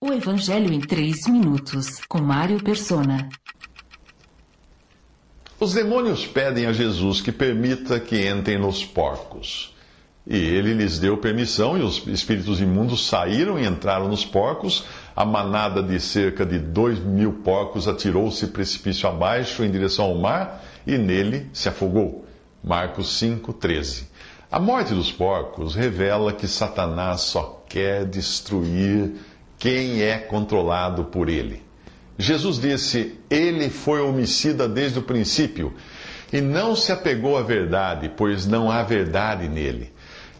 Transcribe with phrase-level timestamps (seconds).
[0.00, 3.28] O Evangelho em 3 minutos, com Mário Persona.
[5.58, 9.74] Os demônios pedem a Jesus que permita que entrem nos porcos.
[10.24, 14.84] E ele lhes deu permissão, e os espíritos imundos saíram e entraram nos porcos.
[15.16, 20.64] A manada de cerca de dois mil porcos atirou-se precipício abaixo em direção ao mar
[20.86, 22.24] e nele se afogou.
[22.62, 24.06] Marcos 5, 13.
[24.48, 29.16] A morte dos porcos revela que Satanás só quer destruir
[29.58, 31.62] quem é controlado por ele.
[32.16, 35.74] Jesus disse: Ele foi homicida desde o princípio
[36.32, 39.92] e não se apegou à verdade, pois não há verdade nele.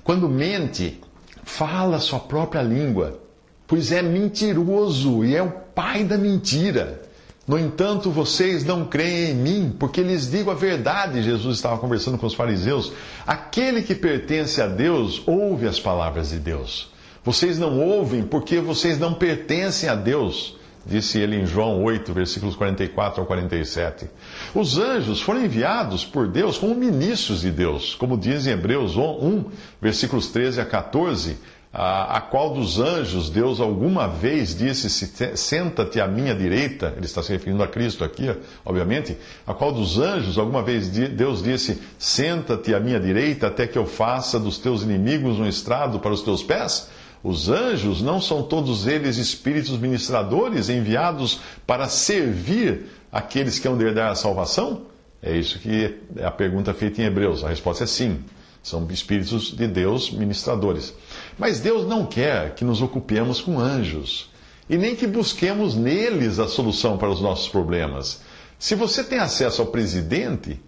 [0.04, 1.00] Quando mente,
[1.44, 3.20] fala sua própria língua,
[3.66, 7.02] pois é mentiroso e é o pai da mentira.
[7.46, 11.22] No entanto, vocês não creem em mim, porque lhes digo a verdade.
[11.22, 12.92] Jesus estava conversando com os fariseus.
[13.26, 16.90] Aquele que pertence a Deus ouve as palavras de Deus.
[17.28, 20.56] Vocês não ouvem porque vocês não pertencem a Deus,
[20.86, 24.08] disse ele em João 8, versículos 44 ao 47.
[24.54, 29.44] Os anjos foram enviados por Deus como ministros de Deus, como diz em Hebreus 1,
[29.78, 31.36] versículos 13 a 14.
[31.70, 34.88] A, a qual dos anjos Deus alguma vez disse:
[35.36, 39.18] Senta-te à minha direita, ele está se referindo a Cristo aqui, obviamente.
[39.46, 43.84] A qual dos anjos alguma vez Deus disse: Senta-te à minha direita, até que eu
[43.84, 46.88] faça dos teus inimigos um estrado para os teus pés?
[47.22, 53.84] Os anjos não são todos eles espíritos ministradores enviados para servir aqueles que hão de
[53.84, 54.82] herdar a salvação?
[55.22, 57.42] É isso que é a pergunta feita em Hebreus.
[57.42, 58.22] A resposta é sim.
[58.62, 60.94] São espíritos de Deus ministradores.
[61.38, 64.30] Mas Deus não quer que nos ocupemos com anjos
[64.68, 68.20] e nem que busquemos neles a solução para os nossos problemas.
[68.58, 70.60] Se você tem acesso ao presidente,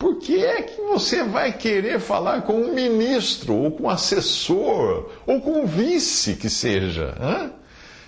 [0.00, 5.10] por que é que você vai querer falar com um ministro, ou com um assessor,
[5.26, 7.14] ou com um vice que seja?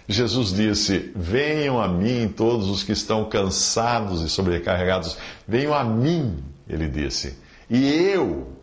[0.09, 5.19] Jesus disse: Venham a mim todos os que estão cansados e sobrecarregados.
[5.47, 7.37] Venham a mim, ele disse,
[7.69, 8.57] e eu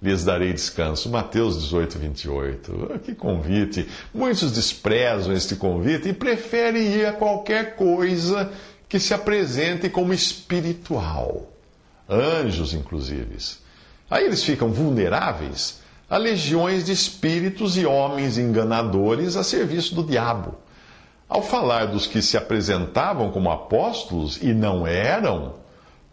[0.00, 1.10] lhes darei descanso.
[1.10, 3.00] Mateus 18, 28.
[3.02, 3.88] Que convite!
[4.14, 8.52] Muitos desprezam este convite e preferem ir a qualquer coisa
[8.88, 11.51] que se apresente como espiritual
[12.12, 13.36] anjos inclusive.
[14.10, 15.80] Aí eles ficam vulneráveis
[16.12, 20.56] a legiões de espíritos e homens enganadores a serviço do diabo.
[21.26, 25.54] Ao falar dos que se apresentavam como apóstolos e não eram,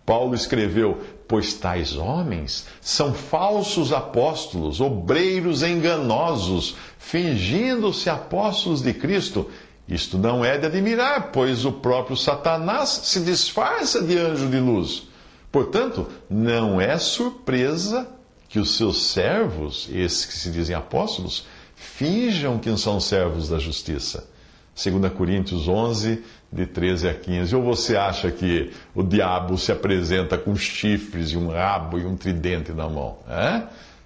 [0.06, 9.52] Paulo escreveu: Pois tais homens são falsos apóstolos, obreiros enganosos, fingindo-se apóstolos de Cristo.
[9.86, 15.09] Isto não é de admirar, pois o próprio Satanás se disfarça de anjo de luz.
[15.52, 18.08] Portanto, não é surpresa
[18.48, 21.46] que os seus servos, esses que se dizem apóstolos,
[21.76, 24.28] finjam que são servos da justiça.
[24.76, 27.56] 2 Coríntios 11, de 13 a 15.
[27.56, 32.16] Ou você acha que o diabo se apresenta com chifres e um rabo e um
[32.16, 33.18] tridente na mão?
[33.28, 33.64] É?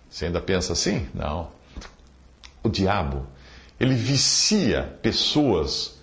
[0.10, 1.08] Você ainda pensa assim?
[1.14, 1.50] Não.
[2.64, 3.26] O diabo,
[3.80, 6.00] ele vicia pessoas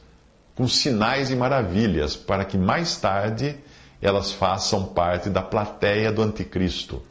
[0.55, 3.57] com sinais e maravilhas para que mais tarde
[4.01, 7.03] elas façam parte da plateia do anticristo.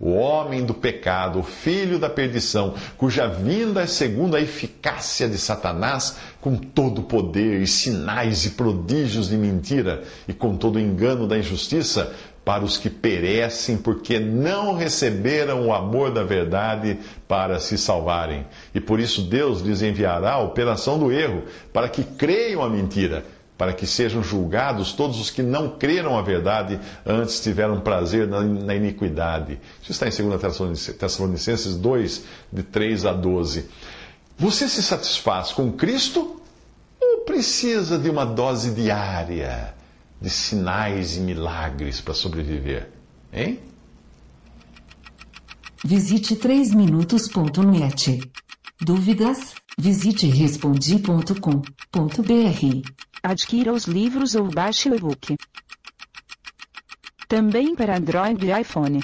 [0.00, 5.36] O homem do pecado, o filho da perdição, cuja vinda é segundo a eficácia de
[5.36, 10.80] Satanás, com todo o poder e sinais e prodígios de mentira e com todo o
[10.80, 17.58] engano da injustiça, para os que perecem porque não receberam o amor da verdade para
[17.58, 18.46] se salvarem.
[18.72, 23.24] E por isso Deus lhes enviará a operação do erro, para que creiam a mentira
[23.58, 28.74] para que sejam julgados todos os que não creram a verdade, antes tiveram prazer na,
[28.74, 29.58] iniquidade.
[29.82, 33.68] Isso está em 2 Tessalonicenses 2, de 3 a 12.
[34.38, 36.40] Você se satisfaz com Cristo
[37.00, 39.74] ou precisa de uma dose diária
[40.22, 42.88] de sinais e milagres para sobreviver?
[43.32, 43.58] Hein?
[45.84, 48.20] Visite 3minutos.net.
[48.80, 49.54] Dúvidas?
[49.76, 53.07] Visite respondi.com.br.
[53.30, 55.36] Adquira os livros ou baixe o e-book.
[57.28, 59.02] Também para Android e iPhone.